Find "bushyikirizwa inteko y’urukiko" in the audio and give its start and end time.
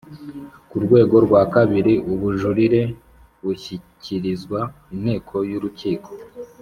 3.43-6.09